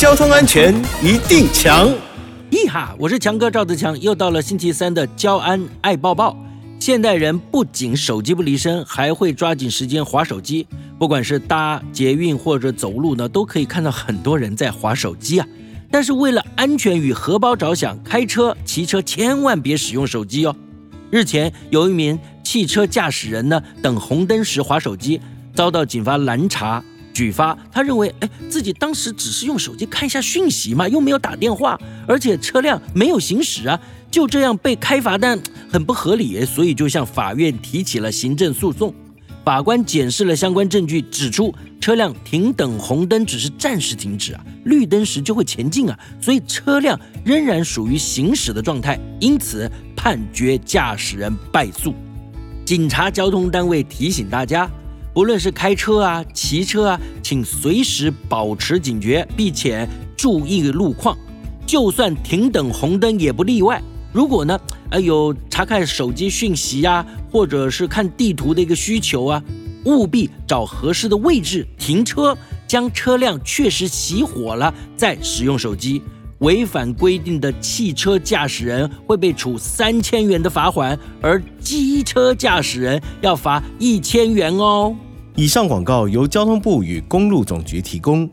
[0.00, 0.74] 交通安全
[1.04, 1.86] 一定强。
[2.50, 6.34] 咦哈，我是强哥赵德强，又到了星期三的交安爱抱抱。
[6.78, 10.66] 现代人不仅手机不离身，还会抓紧时间划手机。
[10.98, 15.46] 不管是搭捷运或者走路呢，都可以看到很多人在划手机啊。
[15.90, 20.56] 但是为了安全与荷包着想，开车、骑车千万别使用手机哦。
[21.10, 25.20] 日前，有一名汽车驾驶人呢，等红灯时划手机，
[25.54, 26.82] 遭到警方拦查
[27.12, 27.56] 举发。
[27.70, 35.40] 他认为，哎，自己当时只是用手机看一下讯息嘛，又没有打电话，而且车辆没有行驶啊，就这样被开罚单，
[35.72, 38.94] 很不合理，所以就向法院提起了行政诉讼。
[39.42, 51.94] 法官检视了相关证据，指出车辆停等红灯只是暂时停止啊，绿灯时就会前进啊，所以车辆仍然属于行驶的状态，因此判决驾驶人败诉。
[52.66, 54.70] 警察交通单位提醒大家，
[55.12, 61.16] 不论是开车啊、骑车啊，请随时保持警觉，并且注意路况，
[61.66, 63.82] 就算停等红灯也不例外。
[64.12, 64.58] 如果呢，
[64.90, 69.42] 呃，有查看手机讯息呀，或者是看地图的一个需求啊，
[69.84, 76.02] 务必找合适的位置停车，将车辆确实熄火了再使用手机。
[76.40, 84.94] 违反规定的汽车驾驶人会被处三千元的罚款，而机车驾驶人要罚一千元哦。
[85.36, 88.28] 以上广告由交通部与公路总局提供。